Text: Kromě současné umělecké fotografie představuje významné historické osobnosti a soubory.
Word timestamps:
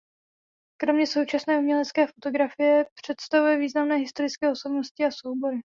Kromě 0.77 1.07
současné 1.07 1.57
umělecké 1.59 2.07
fotografie 2.07 2.85
představuje 3.03 3.57
významné 3.57 3.95
historické 3.95 4.51
osobnosti 4.51 5.05
a 5.05 5.11
soubory. 5.11 5.59